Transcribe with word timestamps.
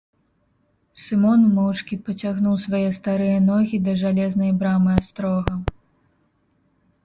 Сымон 1.03 1.41
моўчкі 1.57 1.97
пацягнуў 2.07 2.55
свае 2.65 2.83
старыя 3.01 3.37
ногі 3.53 3.83
да 3.91 3.97
жалезнай 4.07 4.51
брамы 4.65 4.91
астрога. 5.01 5.53